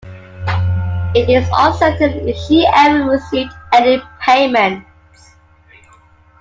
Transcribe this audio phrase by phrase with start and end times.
[1.13, 5.35] It is uncertain if she ever received any payments.